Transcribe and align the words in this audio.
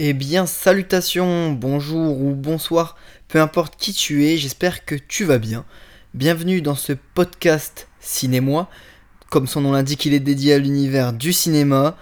Eh 0.00 0.12
bien, 0.12 0.46
salutations, 0.46 1.50
bonjour 1.50 2.22
ou 2.22 2.32
bonsoir, 2.32 2.96
peu 3.26 3.40
importe 3.40 3.74
qui 3.76 3.92
tu 3.92 4.26
es, 4.26 4.36
j'espère 4.36 4.84
que 4.84 4.94
tu 4.94 5.24
vas 5.24 5.38
bien. 5.38 5.64
Bienvenue 6.14 6.62
dans 6.62 6.76
ce 6.76 6.92
podcast 6.92 7.88
Cinémoi. 7.98 8.70
Comme 9.28 9.48
son 9.48 9.62
nom 9.62 9.72
l'indique, 9.72 10.06
il 10.06 10.14
est 10.14 10.20
dédié 10.20 10.54
à 10.54 10.58
l'univers 10.58 11.12
du 11.12 11.32
cinéma. 11.32 11.96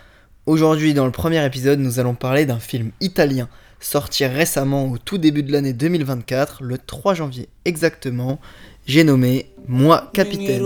Aujourd'hui, 0.45 0.93
dans 0.93 1.07
le 1.07 1.11
premier 1.11 1.43
épisode, 1.47 1.79
nous 1.79 1.99
allons 1.99 2.15
parler 2.15 2.45
d'un 2.45 2.59
film 2.59 2.91
italien 3.01 3.49
sorti 3.81 4.27
récemment 4.27 4.91
au 4.91 4.99
tout 4.99 5.17
début 5.17 5.43
de 5.43 5.53
l'année 5.53 5.73
2024, 5.73 6.63
le 6.65 6.77
3 6.77 7.15
janvier 7.15 7.49
exactement. 7.65 8.41
J'ai 8.85 9.05
nommé 9.05 9.47
Moi 9.69 10.11
Capitaine. 10.13 10.61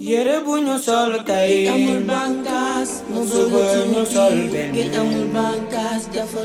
Yére 0.00 0.46
bu 0.46 0.58
ñu 0.58 0.78
sol 0.78 1.24
tey. 1.26 1.68
Amul 1.68 2.02
bànqaas 2.08 2.90
mu 3.12 3.20
bëgg 3.30 3.54
ñu 3.92 4.04
sol 4.06 4.36
benn. 4.52 4.72
Gi 4.74 4.84
amul 5.00 5.26
bànqaas 5.34 6.02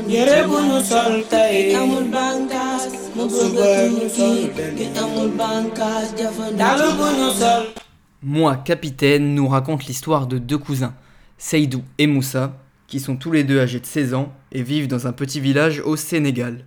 yére 0.08 0.46
bu 0.48 0.56
ñu 0.68 0.80
sol 0.90 1.22
tey. 1.30 1.74
Amul 1.74 2.04
bànqaas 2.10 2.82
mu 3.16 3.24
bëgg 3.26 3.92
ñu 3.96 4.08
sol 4.16 4.38
benn. 4.56 4.76
Gi 4.76 4.86
amul 5.02 5.30
bànqaas 5.38 6.14
dalu 6.58 6.88
bu 6.98 7.06
ñu 7.18 7.30
sol. 7.40 7.64
Moi, 8.22 8.56
capitaine, 8.64 9.34
nous 9.34 9.46
raconte 9.48 9.84
l'histoire 9.84 10.26
de 10.26 10.38
deux 10.38 10.56
cousins, 10.58 10.94
Seydou 11.36 11.82
et 11.98 12.06
Moussa, 12.06 12.54
qui 12.86 12.98
sont 12.98 13.16
tous 13.16 13.30
les 13.32 13.44
deux 13.44 13.60
âgés 13.60 13.80
de 13.80 13.86
16 13.86 14.14
ans 14.14 14.32
et 14.50 14.62
vivent 14.62 14.88
dans 14.88 15.06
un 15.06 15.12
petit 15.12 15.40
village 15.40 15.80
au 15.84 15.94
Sénégal. 15.96 16.64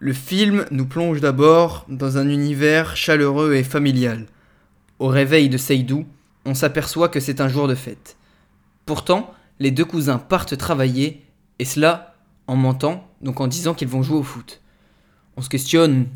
Le 0.00 0.12
film 0.12 0.64
nous 0.72 0.86
plonge 0.86 1.20
d'abord 1.20 1.84
dans 1.88 2.18
un 2.18 2.28
univers 2.28 2.96
chaleureux 2.96 3.54
et 3.54 3.62
familial. 3.64 4.26
Au 4.98 5.06
réveil 5.06 5.48
de 5.48 5.56
Seydou, 5.56 6.04
on 6.44 6.54
s'aperçoit 6.54 7.08
que 7.08 7.20
c'est 7.20 7.40
un 7.40 7.48
jour 7.48 7.68
de 7.68 7.74
fête. 7.74 8.16
Pourtant, 8.86 9.34
les 9.58 9.70
deux 9.70 9.84
cousins 9.84 10.18
partent 10.18 10.56
travailler, 10.56 11.24
et 11.58 11.64
cela 11.64 12.14
en 12.46 12.56
mentant, 12.56 13.06
donc 13.20 13.40
en 13.40 13.46
disant 13.46 13.74
qu'ils 13.74 13.88
vont 13.88 14.02
jouer 14.02 14.18
au 14.18 14.22
foot. 14.22 14.60
On 15.36 15.42
se 15.42 15.48
questionne 15.48 16.06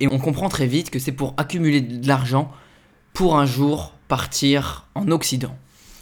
et 0.00 0.08
on 0.08 0.18
comprend 0.18 0.48
très 0.48 0.66
vite 0.66 0.90
que 0.90 0.98
c'est 0.98 1.12
pour 1.12 1.34
accumuler 1.36 1.80
de 1.80 2.06
l'argent 2.06 2.52
pour 3.12 3.36
un 3.36 3.46
jour 3.46 3.92
partir 4.06 4.86
en 4.94 5.10
Occident. 5.10 5.56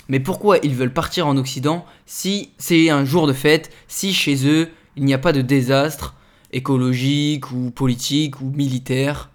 Mais 0.08 0.20
pourquoi 0.20 0.58
ils 0.62 0.74
veulent 0.74 0.92
partir 0.92 1.26
en 1.26 1.36
Occident 1.36 1.86
si 2.04 2.50
c'est 2.58 2.90
un 2.90 3.04
jour 3.04 3.26
de 3.26 3.32
fête, 3.32 3.70
si 3.88 4.12
chez 4.12 4.46
eux 4.46 4.70
il 4.96 5.04
n'y 5.04 5.14
a 5.14 5.18
pas 5.18 5.32
de 5.32 5.40
désastre 5.40 6.14
écologique 6.52 7.50
ou 7.50 7.70
politique 7.70 8.40
ou 8.40 8.50
militaire? 8.50 9.30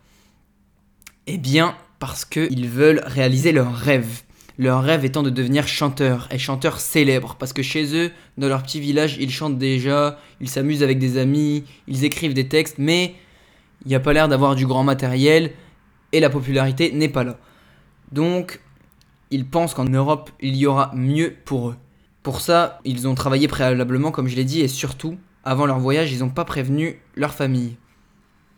Eh 1.27 1.37
bien 1.37 1.75
parce 1.99 2.25
qu'ils 2.25 2.67
veulent 2.67 3.01
réaliser 3.05 3.51
leur 3.51 3.73
rêve. 3.75 4.21
Leur 4.61 4.83
rêve 4.83 5.05
étant 5.05 5.23
de 5.23 5.31
devenir 5.31 5.67
chanteur, 5.67 6.27
et 6.29 6.37
chanteur 6.37 6.79
célèbre, 6.79 7.35
parce 7.39 7.51
que 7.51 7.63
chez 7.63 7.95
eux, 7.97 8.11
dans 8.37 8.47
leur 8.47 8.61
petit 8.61 8.79
village, 8.79 9.17
ils 9.19 9.31
chantent 9.31 9.57
déjà, 9.57 10.19
ils 10.39 10.49
s'amusent 10.49 10.83
avec 10.83 10.99
des 10.99 11.17
amis, 11.17 11.63
ils 11.87 12.05
écrivent 12.05 12.35
des 12.35 12.47
textes, 12.47 12.75
mais 12.77 13.15
il 13.83 13.87
n'y 13.87 13.95
a 13.95 13.99
pas 13.99 14.13
l'air 14.13 14.27
d'avoir 14.27 14.53
du 14.53 14.67
grand 14.67 14.83
matériel, 14.83 15.53
et 16.11 16.19
la 16.19 16.29
popularité 16.29 16.91
n'est 16.91 17.09
pas 17.09 17.23
là. 17.23 17.39
Donc, 18.11 18.61
ils 19.31 19.47
pensent 19.47 19.73
qu'en 19.73 19.85
Europe, 19.85 20.29
il 20.39 20.55
y 20.55 20.67
aura 20.67 20.91
mieux 20.93 21.33
pour 21.43 21.69
eux. 21.69 21.75
Pour 22.21 22.39
ça, 22.39 22.81
ils 22.85 23.07
ont 23.07 23.15
travaillé 23.15 23.47
préalablement, 23.47 24.11
comme 24.11 24.27
je 24.27 24.35
l'ai 24.35 24.45
dit, 24.45 24.61
et 24.61 24.67
surtout, 24.67 25.17
avant 25.43 25.65
leur 25.65 25.79
voyage, 25.79 26.11
ils 26.13 26.19
n'ont 26.19 26.29
pas 26.29 26.45
prévenu 26.45 27.01
leur 27.15 27.33
famille. 27.33 27.77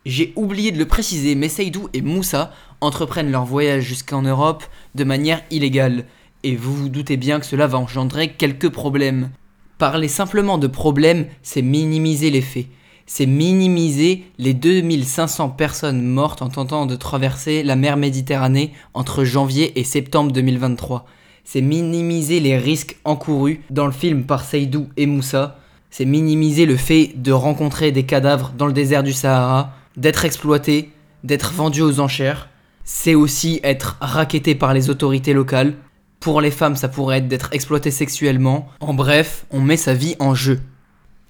J'ai 0.05 0.33
oublié 0.35 0.71
de 0.71 0.77
le 0.77 0.85
préciser, 0.85 1.33
mais 1.33 1.47
Seydou 1.47 1.87
et 1.93 2.01
Moussa 2.01 2.51
entreprennent 2.81 3.31
leur 3.31 3.45
voyage 3.45 3.83
jusqu'en 3.83 4.21
Europe 4.21 4.65
de 4.95 5.05
manière 5.05 5.41
illégale. 5.49 6.05
Et 6.43 6.57
vous 6.57 6.75
vous 6.75 6.89
doutez 6.89 7.15
bien 7.15 7.39
que 7.39 7.45
cela 7.45 7.67
va 7.67 7.77
engendrer 7.77 8.33
quelques 8.33 8.69
problèmes. 8.69 9.29
Parler 9.77 10.09
simplement 10.09 10.57
de 10.57 10.67
problèmes, 10.67 11.27
c'est 11.41 11.61
minimiser 11.61 12.31
les 12.31 12.41
faits. 12.41 12.67
C'est 13.05 13.25
minimiser 13.25 14.25
les 14.37 14.53
2500 14.53 15.49
personnes 15.49 16.03
mortes 16.03 16.41
en 16.41 16.49
tentant 16.49 16.85
de 16.85 16.95
traverser 16.95 17.63
la 17.63 17.77
mer 17.77 17.95
Méditerranée 17.95 18.73
entre 18.93 19.23
janvier 19.23 19.79
et 19.79 19.83
septembre 19.85 20.33
2023. 20.33 21.05
C'est 21.45 21.61
minimiser 21.61 22.41
les 22.41 22.57
risques 22.57 22.97
encourus 23.05 23.61
dans 23.69 23.85
le 23.85 23.91
film 23.93 24.25
par 24.25 24.43
Seydou 24.43 24.87
et 24.97 25.05
Moussa. 25.05 25.59
C'est 25.89 26.05
minimiser 26.05 26.65
le 26.65 26.77
fait 26.77 27.11
de 27.15 27.31
rencontrer 27.31 27.91
des 27.91 28.03
cadavres 28.03 28.53
dans 28.57 28.67
le 28.67 28.73
désert 28.73 29.03
du 29.03 29.13
Sahara, 29.13 29.73
d'être 29.97 30.25
exploité, 30.25 30.91
d'être 31.23 31.53
vendu 31.53 31.81
aux 31.81 31.99
enchères. 31.99 32.49
C'est 32.83 33.15
aussi 33.15 33.59
être 33.63 33.97
racketté 34.01 34.55
par 34.55 34.73
les 34.73 34.89
autorités 34.89 35.33
locales. 35.33 35.75
Pour 36.19 36.41
les 36.41 36.51
femmes, 36.51 36.75
ça 36.75 36.89
pourrait 36.89 37.19
être 37.19 37.27
d'être 37.27 37.49
exploité 37.53 37.91
sexuellement. 37.91 38.69
En 38.79 38.93
bref, 38.93 39.45
on 39.51 39.61
met 39.61 39.77
sa 39.77 39.93
vie 39.93 40.15
en 40.19 40.35
jeu. 40.35 40.61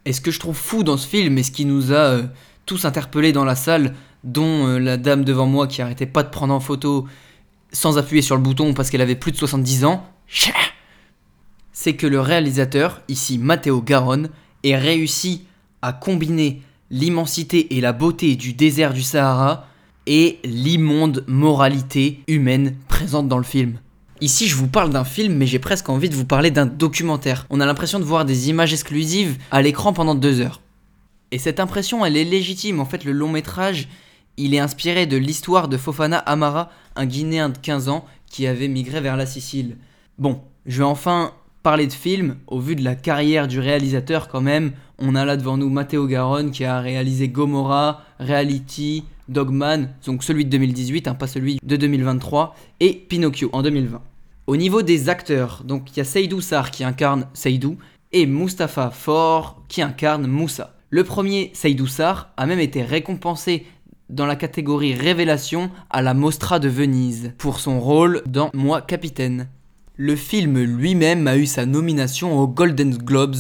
Et 0.06 0.13
ce 0.13 0.22
que 0.22 0.31
je 0.31 0.40
trouve 0.40 0.56
fou 0.56 0.84
dans 0.84 0.97
ce 0.97 1.07
film, 1.07 1.38
et 1.38 1.44
ce 1.44 1.52
qui 1.52 1.66
nous 1.66 1.91
a 1.91 1.96
euh, 1.96 2.23
tous 2.66 2.85
interpellés 2.85 3.31
dans 3.31 3.46
la 3.46 3.56
salle, 3.56 3.94
dont 4.23 4.68
euh, 4.68 4.79
la 4.79 4.97
dame 4.97 5.23
devant 5.23 5.46
moi 5.46 5.68
qui 5.68 5.81
arrêtait 5.81 6.06
pas 6.06 6.23
de 6.23 6.29
prendre 6.29 6.53
en 6.53 6.59
photo 6.59 7.07
sans 7.72 7.97
appuyer 7.97 8.22
sur 8.22 8.35
le 8.35 8.41
bouton 8.41 8.73
parce 8.73 8.90
qu'elle 8.90 9.02
avait 9.02 9.16
plus 9.16 9.31
de 9.31 9.38
70 9.38 9.85
ans, 9.85 10.07
c'est 11.72 11.96
que 11.96 12.07
le 12.07 12.19
réalisateur, 12.19 13.02
ici 13.07 13.38
Matteo 13.40 13.81
Garonne, 13.81 14.29
ait 14.63 14.78
réussi 14.78 15.46
à 15.81 15.91
combiner 15.91 16.62
l'immensité 16.93 17.75
et 17.75 17.81
la 17.81 17.91
beauté 17.91 18.35
du 18.35 18.53
désert 18.53 18.93
du 18.93 19.01
Sahara 19.01 19.65
et 20.05 20.39
l'immonde 20.43 21.25
moralité 21.27 22.21
humaine 22.27 22.75
présente 22.87 23.27
dans 23.27 23.39
le 23.39 23.43
film. 23.43 23.79
Ici, 24.21 24.47
je 24.47 24.55
vous 24.55 24.67
parle 24.67 24.91
d'un 24.91 25.03
film, 25.03 25.33
mais 25.33 25.47
j'ai 25.47 25.57
presque 25.57 25.89
envie 25.89 26.07
de 26.07 26.15
vous 26.15 26.23
parler 26.23 26.51
d'un 26.51 26.67
documentaire. 26.67 27.47
On 27.49 27.59
a 27.59 27.65
l'impression 27.65 27.99
de 27.99 28.03
voir 28.03 28.25
des 28.25 28.49
images 28.49 28.73
exclusives 28.73 29.37
à 29.49 29.63
l'écran 29.63 29.91
pendant 29.91 30.13
deux 30.13 30.39
heures. 30.39 30.61
Et 31.31 31.39
cette 31.39 31.59
impression, 31.59 32.05
elle 32.05 32.15
est 32.15 32.23
légitime. 32.23 32.79
En 32.79 32.85
fait, 32.85 33.05
le 33.05 33.11
long 33.11 33.29
métrage, 33.29 33.87
il 34.37 34.53
est 34.53 34.59
inspiré 34.59 35.07
de 35.07 35.17
l'histoire 35.17 35.69
de 35.69 35.77
Fofana 35.77 36.19
Amara, 36.19 36.69
un 36.95 37.07
Guinéen 37.07 37.49
de 37.49 37.57
15 37.57 37.89
ans 37.89 38.05
qui 38.29 38.45
avait 38.45 38.67
migré 38.67 39.01
vers 39.01 39.17
la 39.17 39.25
Sicile. 39.25 39.77
Bon, 40.19 40.41
je 40.67 40.77
vais 40.77 40.83
enfin 40.83 41.33
parler 41.63 41.88
de 41.88 41.94
film, 41.94 42.35
au 42.47 42.59
vu 42.59 42.75
de 42.75 42.84
la 42.84 42.94
carrière 42.94 43.47
du 43.47 43.59
réalisateur 43.59 44.28
quand 44.28 44.41
même, 44.41 44.74
on 45.00 45.16
a 45.16 45.24
là 45.24 45.38
devant 45.38 45.57
nous 45.57 45.69
Matteo 45.69 46.06
Garonne 46.07 46.51
qui 46.51 46.66
a 46.66 46.81
réalisé 46.81 47.29
Gomorrah, 47.29 48.01
Reality, 48.19 49.06
Dogman, 49.29 49.90
donc 50.06 50.23
celui 50.23 50.44
de 50.44 50.50
2018, 50.50 51.07
hein, 51.07 51.16
pas 51.16 51.28
celui 51.28 51.59
de 51.63 51.75
2023, 51.78 52.56
et 52.81 52.94
Pinocchio 52.94 53.50
en 53.53 53.63
2020. 53.63 54.02
Au 54.46 54.57
niveau 54.57 54.81
des 54.81 55.07
acteurs, 55.07 55.63
donc 55.63 55.91
il 55.91 55.97
y 55.97 56.02
a 56.02 56.03
Seydou 56.03 56.41
Sar 56.41 56.69
qui 56.69 56.84
incarne 56.84 57.28
Seydou 57.34 57.78
et 58.12 58.25
Mustapha 58.25 58.91
Faure 58.91 59.63
qui 59.69 59.81
incarne 59.81 60.28
Moussa. 60.28 60.75
Le 60.90 61.06
premier, 61.06 61.50
Seydou 61.53 61.88
Sar, 61.88 62.34
a 62.35 62.46
même 62.46 62.59
été 62.59 62.84
récompensé 62.84 63.66
dans 64.09 64.25
la 64.25 64.35
catégorie 64.35 64.94
Révélation 64.94 65.72
à 65.90 66.02
la 66.02 66.13
Mostra 66.13 66.59
de 66.59 66.68
Venise 66.68 67.31
pour 67.38 67.62
son 67.62 67.79
rôle 67.79 68.22
dans 68.25 68.52
Moi 68.53 68.81
Capitaine. 68.81 69.47
Le 69.95 70.15
film 70.15 70.59
lui-même 70.59 71.27
a 71.27 71.37
eu 71.37 71.45
sa 71.45 71.67
nomination 71.67 72.39
aux 72.39 72.47
Golden 72.47 72.97
Globes 72.97 73.35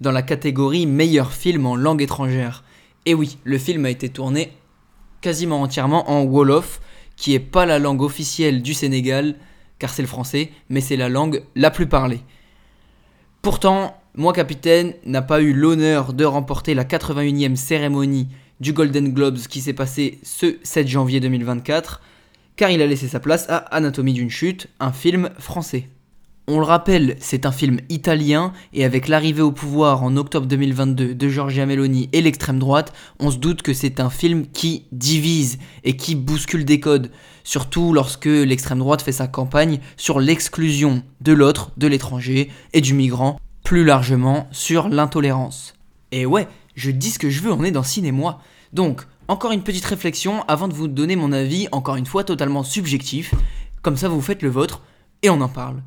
dans 0.00 0.10
la 0.10 0.22
catégorie 0.22 0.86
meilleur 0.86 1.30
film 1.32 1.66
en 1.66 1.76
langue 1.76 2.02
étrangère. 2.02 2.64
Et 3.06 3.14
oui, 3.14 3.38
le 3.44 3.58
film 3.58 3.84
a 3.84 3.90
été 3.90 4.08
tourné 4.08 4.50
quasiment 5.20 5.62
entièrement 5.62 6.10
en 6.10 6.24
Wolof, 6.24 6.80
qui 7.14 7.32
est 7.32 7.38
pas 7.38 7.64
la 7.64 7.78
langue 7.78 8.02
officielle 8.02 8.60
du 8.60 8.74
Sénégal, 8.74 9.36
car 9.78 9.90
c'est 9.90 10.02
le 10.02 10.08
français, 10.08 10.50
mais 10.68 10.80
c'est 10.80 10.96
la 10.96 11.08
langue 11.08 11.44
la 11.54 11.70
plus 11.70 11.86
parlée. 11.86 12.22
Pourtant, 13.40 13.96
moi 14.16 14.32
capitaine 14.32 14.94
n'a 15.06 15.22
pas 15.22 15.42
eu 15.42 15.52
l'honneur 15.52 16.12
de 16.12 16.24
remporter 16.24 16.74
la 16.74 16.84
81e 16.84 17.54
cérémonie 17.54 18.26
du 18.58 18.72
Golden 18.72 19.12
Globes 19.12 19.38
qui 19.38 19.60
s'est 19.60 19.72
passée 19.72 20.18
ce 20.24 20.56
7 20.64 20.88
janvier 20.88 21.20
2024, 21.20 22.00
car 22.56 22.70
il 22.70 22.82
a 22.82 22.86
laissé 22.86 23.08
sa 23.08 23.20
place 23.20 23.46
à 23.48 23.56
Anatomie 23.56 24.12
d'une 24.12 24.30
chute, 24.30 24.68
un 24.80 24.92
film 24.92 25.30
français. 25.38 25.88
On 26.46 26.58
le 26.58 26.66
rappelle, 26.66 27.16
c'est 27.20 27.46
un 27.46 27.52
film 27.52 27.80
italien 27.88 28.52
et 28.74 28.84
avec 28.84 29.08
l'arrivée 29.08 29.40
au 29.40 29.50
pouvoir 29.50 30.02
en 30.02 30.14
octobre 30.18 30.46
2022 30.46 31.14
de 31.14 31.28
Giorgia 31.30 31.64
Meloni 31.64 32.10
et 32.12 32.20
l'extrême 32.20 32.58
droite, 32.58 32.92
on 33.18 33.30
se 33.30 33.38
doute 33.38 33.62
que 33.62 33.72
c'est 33.72 33.98
un 33.98 34.10
film 34.10 34.46
qui 34.52 34.84
divise 34.92 35.58
et 35.84 35.96
qui 35.96 36.14
bouscule 36.14 36.66
des 36.66 36.80
codes, 36.80 37.10
surtout 37.44 37.94
lorsque 37.94 38.26
l'extrême 38.26 38.80
droite 38.80 39.00
fait 39.00 39.10
sa 39.10 39.26
campagne 39.26 39.80
sur 39.96 40.20
l'exclusion 40.20 41.02
de 41.22 41.32
l'autre, 41.32 41.70
de 41.78 41.86
l'étranger 41.86 42.50
et 42.74 42.82
du 42.82 42.92
migrant, 42.92 43.40
plus 43.64 43.84
largement 43.84 44.46
sur 44.52 44.90
l'intolérance. 44.90 45.72
Et 46.12 46.26
ouais, 46.26 46.46
je 46.74 46.90
dis 46.90 47.10
ce 47.10 47.18
que 47.18 47.30
je 47.30 47.40
veux, 47.40 47.52
on 47.52 47.64
est 47.64 47.70
dans 47.70 47.82
cinéma. 47.82 48.38
Donc, 48.74 49.06
encore 49.28 49.52
une 49.52 49.62
petite 49.62 49.84
réflexion 49.84 50.42
avant 50.48 50.68
de 50.68 50.74
vous 50.74 50.88
donner 50.88 51.16
mon 51.16 51.32
avis, 51.32 51.68
encore 51.72 51.96
une 51.96 52.06
fois 52.06 52.24
totalement 52.24 52.62
subjectif, 52.62 53.34
comme 53.82 53.96
ça 53.96 54.08
vous 54.08 54.20
faites 54.20 54.42
le 54.42 54.48
vôtre 54.48 54.82
et 55.22 55.30
on 55.30 55.40
en 55.40 55.48
parle. 55.48 55.82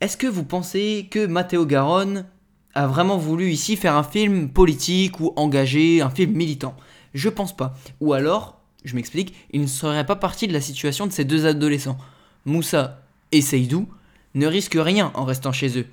Est-ce 0.00 0.16
que 0.16 0.26
vous 0.26 0.44
pensez 0.44 1.08
que 1.10 1.26
Matteo 1.26 1.66
Garonne 1.66 2.26
a 2.74 2.86
vraiment 2.86 3.18
voulu 3.18 3.50
ici 3.50 3.76
faire 3.76 3.96
un 3.96 4.02
film 4.02 4.48
politique 4.48 5.20
ou 5.20 5.32
engagé, 5.36 6.00
un 6.00 6.10
film 6.10 6.32
militant? 6.32 6.76
Je 7.14 7.28
pense 7.28 7.56
pas. 7.56 7.74
Ou 8.00 8.12
alors, 8.12 8.60
je 8.84 8.94
m'explique, 8.94 9.34
il 9.52 9.60
ne 9.60 9.66
serait 9.66 10.06
pas 10.06 10.16
parti 10.16 10.46
de 10.46 10.52
la 10.52 10.60
situation 10.60 11.06
de 11.06 11.12
ces 11.12 11.24
deux 11.24 11.46
adolescents. 11.46 11.98
Moussa 12.44 13.02
et 13.32 13.42
Seydou 13.42 13.88
ne 14.34 14.46
risquent 14.46 14.78
rien 14.78 15.10
en 15.14 15.24
restant 15.24 15.52
chez 15.52 15.78
eux. 15.78 15.86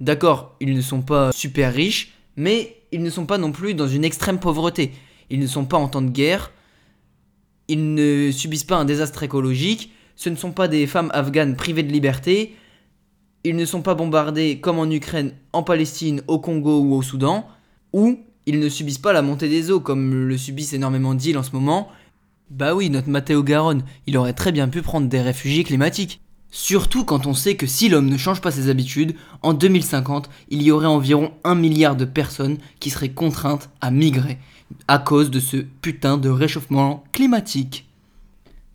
D'accord, 0.00 0.56
ils 0.60 0.74
ne 0.74 0.80
sont 0.80 1.02
pas 1.02 1.30
super 1.32 1.72
riches, 1.72 2.12
mais 2.36 2.76
ils 2.90 3.02
ne 3.02 3.10
sont 3.10 3.26
pas 3.26 3.38
non 3.38 3.52
plus 3.52 3.74
dans 3.74 3.86
une 3.86 4.04
extrême 4.04 4.40
pauvreté. 4.40 4.92
Ils 5.32 5.40
ne 5.40 5.46
sont 5.46 5.64
pas 5.64 5.78
en 5.78 5.88
temps 5.88 6.02
de 6.02 6.10
guerre, 6.10 6.52
ils 7.66 7.94
ne 7.94 8.30
subissent 8.30 8.64
pas 8.64 8.76
un 8.76 8.84
désastre 8.84 9.22
écologique, 9.22 9.90
ce 10.14 10.28
ne 10.28 10.36
sont 10.36 10.52
pas 10.52 10.68
des 10.68 10.86
femmes 10.86 11.10
afghanes 11.14 11.56
privées 11.56 11.82
de 11.82 11.90
liberté, 11.90 12.54
ils 13.42 13.56
ne 13.56 13.64
sont 13.64 13.80
pas 13.80 13.94
bombardés 13.94 14.60
comme 14.60 14.78
en 14.78 14.90
Ukraine, 14.90 15.32
en 15.54 15.62
Palestine, 15.62 16.20
au 16.28 16.38
Congo 16.38 16.80
ou 16.82 16.94
au 16.94 17.00
Soudan, 17.00 17.48
ou 17.94 18.20
ils 18.44 18.60
ne 18.60 18.68
subissent 18.68 18.98
pas 18.98 19.14
la 19.14 19.22
montée 19.22 19.48
des 19.48 19.70
eaux 19.70 19.80
comme 19.80 20.28
le 20.28 20.36
subissent 20.36 20.74
énormément 20.74 21.14
d'îles 21.14 21.38
en 21.38 21.42
ce 21.42 21.52
moment. 21.52 21.88
Bah 22.50 22.74
oui, 22.74 22.90
notre 22.90 23.08
Matteo 23.08 23.42
Garonne, 23.42 23.84
il 24.06 24.18
aurait 24.18 24.34
très 24.34 24.52
bien 24.52 24.68
pu 24.68 24.82
prendre 24.82 25.08
des 25.08 25.22
réfugiés 25.22 25.64
climatiques. 25.64 26.20
Surtout 26.50 27.06
quand 27.06 27.26
on 27.26 27.32
sait 27.32 27.56
que 27.56 27.66
si 27.66 27.88
l'homme 27.88 28.10
ne 28.10 28.18
change 28.18 28.42
pas 28.42 28.50
ses 28.50 28.68
habitudes, 28.68 29.14
en 29.40 29.54
2050, 29.54 30.28
il 30.50 30.60
y 30.60 30.70
aurait 30.70 30.84
environ 30.84 31.32
un 31.42 31.54
milliard 31.54 31.96
de 31.96 32.04
personnes 32.04 32.58
qui 32.80 32.90
seraient 32.90 33.12
contraintes 33.12 33.70
à 33.80 33.90
migrer 33.90 34.36
à 34.88 34.98
cause 34.98 35.30
de 35.30 35.40
ce 35.40 35.56
putain 35.56 36.18
de 36.18 36.28
réchauffement 36.28 37.04
climatique. 37.12 37.88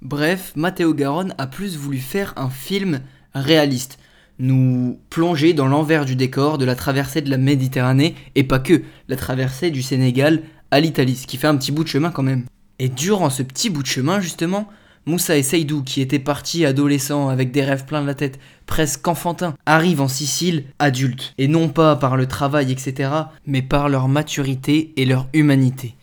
Bref, 0.01 0.53
Matteo 0.55 0.94
Garonne 0.94 1.33
a 1.38 1.47
plus 1.47 1.75
voulu 1.77 1.97
faire 1.97 2.33
un 2.38 2.49
film 2.49 3.01
réaliste, 3.33 3.97
nous 4.39 4.99
plonger 5.09 5.53
dans 5.53 5.67
l'envers 5.67 6.05
du 6.05 6.15
décor 6.15 6.57
de 6.57 6.65
la 6.65 6.75
traversée 6.75 7.21
de 7.21 7.29
la 7.29 7.38
Méditerranée, 7.38 8.15
et 8.35 8.44
pas 8.44 8.59
que, 8.59 8.83
la 9.07 9.15
traversée 9.15 9.71
du 9.71 9.81
Sénégal 9.81 10.44
à 10.71 10.79
l'Italie, 10.79 11.15
ce 11.15 11.27
qui 11.27 11.38
fait 11.38 11.47
un 11.47 11.57
petit 11.57 11.71
bout 11.71 11.83
de 11.83 11.89
chemin 11.89 12.11
quand 12.11 12.23
même. 12.23 12.45
Et 12.79 12.89
durant 12.89 13.29
ce 13.29 13.41
petit 13.41 13.69
bout 13.69 13.81
de 13.81 13.88
chemin, 13.88 14.19
justement, 14.19 14.69
Moussa 15.07 15.38
et 15.38 15.44
Seydou, 15.44 15.83
qui 15.83 16.01
étaient 16.01 16.19
partis 16.19 16.65
adolescents 16.65 17.30
avec 17.30 17.51
des 17.51 17.63
rêves 17.63 17.86
plein 17.86 18.01
de 18.01 18.07
la 18.07 18.13
tête, 18.13 18.39
presque 18.65 19.07
enfantins, 19.07 19.56
arrivent 19.65 20.01
en 20.01 20.09
Sicile 20.09 20.65
adultes. 20.80 21.33
Et 21.38 21.48
non 21.48 21.69
pas 21.69 21.95
par 21.95 22.18
le 22.18 22.27
travail, 22.27 22.74
etc., 22.74 23.09
mais 23.45 23.62
par 23.62 23.88
leur 23.88 24.09
maturité 24.09 24.92
et 24.98 25.06
leur 25.06 25.27
humanité. 25.31 25.95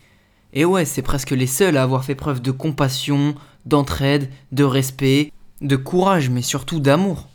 Et 0.54 0.64
ouais, 0.64 0.86
c'est 0.86 1.02
presque 1.02 1.32
les 1.32 1.46
seuls 1.46 1.76
à 1.76 1.82
avoir 1.82 2.02
fait 2.02 2.14
preuve 2.14 2.40
de 2.40 2.50
compassion, 2.50 3.34
d'entraide, 3.66 4.30
de 4.52 4.64
respect, 4.64 5.30
de 5.60 5.76
courage, 5.76 6.30
mais 6.30 6.40
surtout 6.40 6.80
d'amour. 6.80 7.28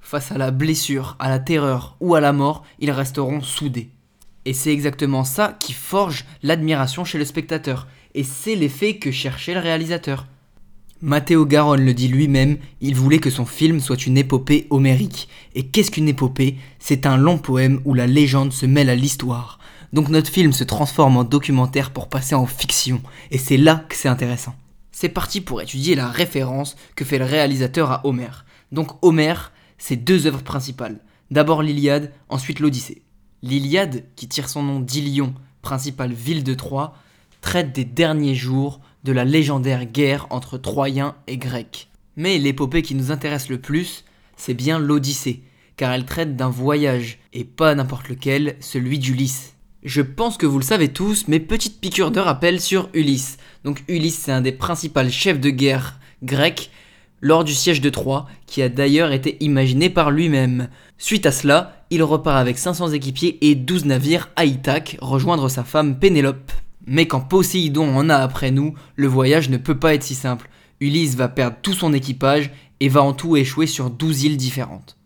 Face 0.00 0.30
à 0.30 0.38
la 0.38 0.52
blessure, 0.52 1.16
à 1.18 1.28
la 1.28 1.40
terreur 1.40 1.96
ou 1.98 2.14
à 2.14 2.20
la 2.20 2.32
mort, 2.32 2.64
ils 2.78 2.92
resteront 2.92 3.42
soudés. 3.42 3.90
Et 4.44 4.52
c'est 4.52 4.72
exactement 4.72 5.24
ça 5.24 5.56
qui 5.58 5.72
forge 5.72 6.24
l'admiration 6.44 7.04
chez 7.04 7.18
le 7.18 7.24
spectateur. 7.24 7.88
Et 8.14 8.22
c'est 8.22 8.54
l'effet 8.54 8.98
que 8.98 9.10
cherchait 9.10 9.54
le 9.54 9.60
réalisateur. 9.60 10.26
Matteo 11.00 11.46
Garonne 11.46 11.84
le 11.84 11.94
dit 11.94 12.08
lui-même, 12.08 12.58
il 12.80 12.96
voulait 12.96 13.20
que 13.20 13.30
son 13.30 13.46
film 13.46 13.78
soit 13.78 14.06
une 14.06 14.18
épopée 14.18 14.66
homérique. 14.70 15.28
Et 15.54 15.66
qu'est-ce 15.66 15.92
qu'une 15.92 16.08
épopée? 16.08 16.56
C'est 16.80 17.06
un 17.06 17.16
long 17.16 17.38
poème 17.38 17.80
où 17.84 17.94
la 17.94 18.08
légende 18.08 18.52
se 18.52 18.66
mêle 18.66 18.90
à 18.90 18.96
l'histoire. 18.96 19.60
Donc 19.92 20.08
notre 20.08 20.30
film 20.30 20.52
se 20.52 20.64
transforme 20.64 21.16
en 21.16 21.22
documentaire 21.22 21.92
pour 21.92 22.08
passer 22.08 22.34
en 22.34 22.46
fiction. 22.46 23.00
Et 23.30 23.38
c'est 23.38 23.56
là 23.56 23.84
que 23.88 23.94
c'est 23.94 24.08
intéressant. 24.08 24.56
C'est 24.90 25.08
parti 25.08 25.40
pour 25.40 25.62
étudier 25.62 25.94
la 25.94 26.08
référence 26.08 26.74
que 26.96 27.04
fait 27.04 27.18
le 27.18 27.24
réalisateur 27.26 27.92
à 27.92 28.04
Homère. 28.04 28.44
Donc 28.72 28.90
Homère, 29.02 29.52
ses 29.78 29.94
deux 29.94 30.26
œuvres 30.26 30.42
principales. 30.42 30.98
D'abord 31.30 31.62
l'Iliade, 31.62 32.12
ensuite 32.28 32.58
l'Odyssée. 32.58 33.02
L'Iliade, 33.44 34.02
qui 34.16 34.26
tire 34.26 34.48
son 34.48 34.64
nom 34.64 34.80
d'Ilion, 34.80 35.32
principale 35.62 36.12
ville 36.12 36.42
de 36.42 36.54
Troie, 36.54 36.94
traite 37.40 37.72
des 37.72 37.84
derniers 37.84 38.34
jours 38.34 38.80
la 39.12 39.24
légendaire 39.24 39.86
guerre 39.86 40.26
entre 40.30 40.58
Troyens 40.58 41.16
et 41.26 41.36
Grecs. 41.36 41.88
Mais 42.16 42.38
l'épopée 42.38 42.82
qui 42.82 42.94
nous 42.94 43.10
intéresse 43.10 43.48
le 43.48 43.60
plus, 43.60 44.04
c'est 44.36 44.54
bien 44.54 44.78
l'Odyssée, 44.78 45.42
car 45.76 45.92
elle 45.92 46.04
traite 46.04 46.36
d'un 46.36 46.48
voyage, 46.50 47.18
et 47.32 47.44
pas 47.44 47.74
n'importe 47.74 48.08
lequel, 48.08 48.56
celui 48.60 48.98
d'Ulysse. 48.98 49.54
Je 49.84 50.02
pense 50.02 50.36
que 50.36 50.46
vous 50.46 50.58
le 50.58 50.64
savez 50.64 50.88
tous, 50.88 51.28
mais 51.28 51.38
petite 51.38 51.80
piqûre 51.80 52.10
de 52.10 52.20
rappel 52.20 52.60
sur 52.60 52.88
Ulysse. 52.94 53.38
Donc 53.64 53.84
Ulysse, 53.88 54.18
c'est 54.24 54.32
un 54.32 54.40
des 54.40 54.52
principaux 54.52 55.08
chefs 55.08 55.40
de 55.40 55.50
guerre 55.50 55.98
grecs 56.22 56.70
lors 57.20 57.44
du 57.44 57.54
siège 57.54 57.80
de 57.80 57.90
Troie, 57.90 58.26
qui 58.46 58.62
a 58.62 58.68
d'ailleurs 58.68 59.12
été 59.12 59.36
imaginé 59.40 59.90
par 59.90 60.10
lui-même. 60.10 60.68
Suite 60.98 61.26
à 61.26 61.32
cela, 61.32 61.84
il 61.90 62.02
repart 62.02 62.36
avec 62.36 62.58
500 62.58 62.92
équipiers 62.92 63.38
et 63.40 63.54
12 63.54 63.86
navires 63.86 64.30
à 64.36 64.44
Ithaque 64.44 64.96
rejoindre 65.00 65.48
sa 65.48 65.64
femme 65.64 65.98
Pénélope. 65.98 66.52
Mais 66.88 67.06
quand 67.06 67.20
Poséidon 67.20 67.94
en 67.94 68.08
a 68.08 68.16
après 68.16 68.50
nous, 68.50 68.74
le 68.96 69.06
voyage 69.06 69.50
ne 69.50 69.58
peut 69.58 69.78
pas 69.78 69.94
être 69.94 70.02
si 70.02 70.14
simple. 70.14 70.48
Ulysse 70.80 71.16
va 71.16 71.28
perdre 71.28 71.58
tout 71.60 71.74
son 71.74 71.92
équipage 71.92 72.50
et 72.80 72.88
va 72.88 73.02
en 73.02 73.12
tout 73.12 73.36
échouer 73.36 73.66
sur 73.66 73.90
12 73.90 74.24
îles 74.24 74.36
différentes. 74.36 74.96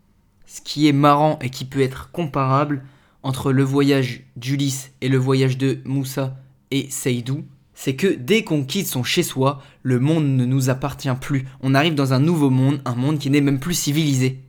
Ce 0.45 0.61
qui 0.61 0.87
est 0.87 0.93
marrant 0.93 1.39
et 1.41 1.49
qui 1.49 1.65
peut 1.65 1.81
être 1.81 2.11
comparable 2.11 2.85
entre 3.21 3.51
le 3.51 3.63
voyage 3.63 4.23
d'Ulysse 4.37 4.91
et 5.01 5.09
le 5.09 5.17
voyage 5.17 5.57
de 5.57 5.79
Moussa 5.83 6.37
et 6.71 6.89
Seydou, 6.89 7.43
c'est 7.73 7.95
que 7.95 8.07
dès 8.07 8.43
qu'on 8.43 8.63
quitte 8.63 8.87
son 8.87 9.03
chez-soi, 9.03 9.61
le 9.81 9.99
monde 9.99 10.25
ne 10.25 10.45
nous 10.45 10.69
appartient 10.69 11.09
plus. 11.19 11.45
On 11.61 11.73
arrive 11.73 11.95
dans 11.95 12.13
un 12.13 12.19
nouveau 12.19 12.49
monde, 12.49 12.81
un 12.85 12.95
monde 12.95 13.19
qui 13.19 13.29
n'est 13.29 13.41
même 13.41 13.59
plus 13.59 13.73
civilisé. 13.73 14.42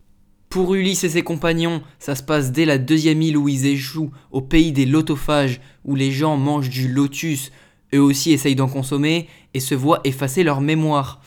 Pour 0.54 0.72
Ulysse 0.72 1.02
et 1.02 1.08
ses 1.08 1.22
compagnons, 1.22 1.82
ça 1.98 2.14
se 2.14 2.22
passe 2.22 2.52
dès 2.52 2.64
la 2.64 2.78
deuxième 2.78 3.20
île 3.22 3.36
où 3.36 3.48
ils 3.48 3.66
échouent, 3.66 4.12
au 4.30 4.40
pays 4.40 4.70
des 4.70 4.86
lotophages, 4.86 5.60
où 5.84 5.96
les 5.96 6.12
gens 6.12 6.36
mangent 6.36 6.70
du 6.70 6.86
lotus, 6.86 7.50
eux 7.92 8.00
aussi 8.00 8.30
essayent 8.30 8.54
d'en 8.54 8.68
consommer 8.68 9.28
et 9.52 9.58
se 9.58 9.74
voient 9.74 9.98
effacer 10.04 10.44
leur 10.44 10.60
mémoire. 10.60 11.20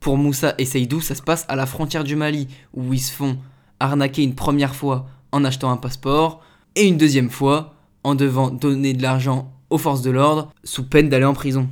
Pour 0.00 0.16
Moussa 0.16 0.54
et 0.56 0.64
Seydou, 0.64 1.02
ça 1.02 1.14
se 1.14 1.20
passe 1.20 1.44
à 1.50 1.54
la 1.54 1.66
frontière 1.66 2.02
du 2.02 2.16
Mali, 2.16 2.48
où 2.72 2.94
ils 2.94 3.00
se 3.00 3.12
font 3.12 3.36
arnaquer 3.78 4.22
une 4.22 4.34
première 4.34 4.74
fois 4.74 5.06
en 5.32 5.44
achetant 5.44 5.70
un 5.70 5.76
passeport, 5.76 6.40
et 6.74 6.88
une 6.88 6.96
deuxième 6.96 7.28
fois 7.28 7.74
en 8.04 8.14
devant 8.14 8.48
donner 8.48 8.94
de 8.94 9.02
l'argent 9.02 9.52
aux 9.68 9.76
forces 9.76 10.00
de 10.00 10.10
l'ordre 10.10 10.50
sous 10.64 10.88
peine 10.88 11.10
d'aller 11.10 11.26
en 11.26 11.34
prison. 11.34 11.68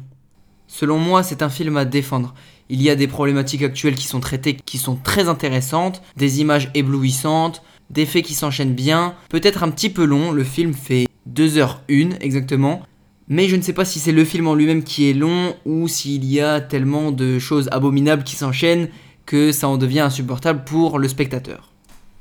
Selon 0.72 0.98
moi, 0.98 1.24
c'est 1.24 1.42
un 1.42 1.48
film 1.48 1.76
à 1.76 1.84
défendre. 1.84 2.32
Il 2.68 2.80
y 2.80 2.90
a 2.90 2.94
des 2.94 3.08
problématiques 3.08 3.64
actuelles 3.64 3.96
qui 3.96 4.06
sont 4.06 4.20
traitées 4.20 4.56
qui 4.64 4.78
sont 4.78 4.94
très 4.94 5.28
intéressantes, 5.28 6.00
des 6.16 6.40
images 6.40 6.70
éblouissantes, 6.74 7.62
des 7.90 8.06
faits 8.06 8.24
qui 8.24 8.34
s'enchaînent 8.34 8.74
bien, 8.74 9.16
peut-être 9.30 9.64
un 9.64 9.70
petit 9.70 9.90
peu 9.90 10.04
long, 10.04 10.30
le 10.30 10.44
film 10.44 10.72
fait 10.72 11.08
2h01 11.28 12.18
exactement, 12.20 12.82
mais 13.26 13.48
je 13.48 13.56
ne 13.56 13.62
sais 13.62 13.72
pas 13.72 13.84
si 13.84 13.98
c'est 13.98 14.12
le 14.12 14.24
film 14.24 14.46
en 14.46 14.54
lui-même 14.54 14.84
qui 14.84 15.10
est 15.10 15.12
long 15.12 15.56
ou 15.66 15.88
s'il 15.88 16.24
y 16.24 16.40
a 16.40 16.60
tellement 16.60 17.10
de 17.10 17.40
choses 17.40 17.68
abominables 17.72 18.22
qui 18.22 18.36
s'enchaînent 18.36 18.90
que 19.26 19.50
ça 19.50 19.66
en 19.66 19.76
devient 19.76 20.00
insupportable 20.00 20.62
pour 20.64 21.00
le 21.00 21.08
spectateur. 21.08 21.69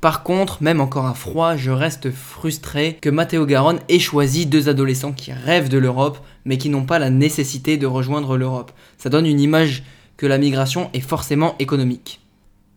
Par 0.01 0.23
contre, 0.23 0.63
même 0.63 0.79
encore 0.79 1.07
à 1.07 1.13
froid, 1.13 1.57
je 1.57 1.71
reste 1.71 2.09
frustré 2.11 2.97
que 3.01 3.09
Matteo 3.09 3.45
Garonne 3.45 3.81
ait 3.89 3.99
choisi 3.99 4.45
deux 4.45 4.69
adolescents 4.69 5.11
qui 5.11 5.33
rêvent 5.33 5.67
de 5.67 5.77
l'Europe, 5.77 6.19
mais 6.45 6.57
qui 6.57 6.69
n'ont 6.69 6.85
pas 6.85 6.99
la 6.99 7.09
nécessité 7.09 7.75
de 7.75 7.85
rejoindre 7.85 8.37
l'Europe. 8.37 8.71
Ça 8.97 9.09
donne 9.09 9.25
une 9.25 9.41
image 9.41 9.83
que 10.15 10.25
la 10.25 10.37
migration 10.37 10.89
est 10.93 11.01
forcément 11.01 11.55
économique. 11.59 12.21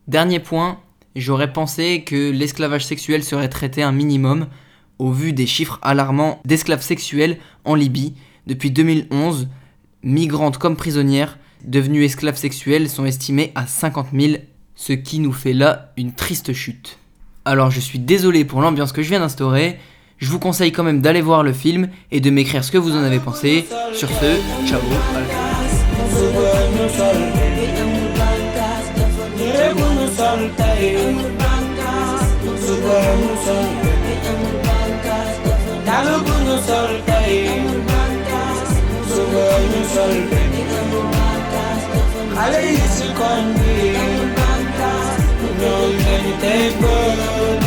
Dernier 0.09 0.41
point, 0.41 0.81
j'aurais 1.15 1.53
pensé 1.53 2.03
que 2.03 2.33
l'esclavage 2.33 2.85
sexuel 2.85 3.23
serait 3.23 3.49
traité 3.49 3.85
un 3.85 3.93
minimum, 3.93 4.49
au 4.99 5.13
vu 5.13 5.33
des 5.33 5.47
chiffres 5.47 5.79
alarmants 5.83 6.41
d'esclaves 6.45 6.83
sexuels 6.83 7.39
en 7.65 7.77
Libye. 7.77 8.15
Depuis 8.49 8.73
2011, 8.73 9.49
migrantes 10.03 10.59
comme 10.59 10.77
prisonnières 10.77 11.39
devenues 11.65 12.05
esclaves 12.05 12.37
sexuelles 12.37 12.91
sont 12.91 13.05
estimées 13.05 13.53
à 13.55 13.69
50 13.69 14.09
000, 14.13 14.35
ce 14.75 14.93
qui 14.93 15.21
nous 15.21 15.33
fait 15.33 15.53
là 15.53 15.93
une 15.97 16.13
triste 16.13 16.53
chute. 16.53 16.99
Alors 17.45 17.71
je 17.71 17.81
suis 17.81 17.99
désolé 17.99 18.45
pour 18.45 18.61
l'ambiance 18.61 18.93
que 18.93 19.03
je 19.03 19.09
viens 19.09 19.21
d'instaurer. 19.21 19.79
Je 20.19 20.29
vous 20.29 20.39
conseille 20.39 20.71
quand 20.71 20.85
même 20.85 21.01
d'aller 21.01 21.21
voir 21.21 21.43
le 21.43 21.53
film 21.53 21.89
et 22.13 22.21
de 22.21 22.31
m'écrire 22.31 22.63
ce 22.63 22.71
que 22.71 22.79
vous 22.79 22.95
en 22.97 23.03
avez 23.03 23.19
pensé. 23.19 23.67
Sur 23.93 24.09
ce, 24.09 24.39
ciao. 24.69 24.81
They 46.43 46.75
burn. 46.83 47.63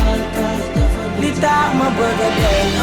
Di 1.24 1.32
tak 1.40 1.80
mapagatan 1.80 2.76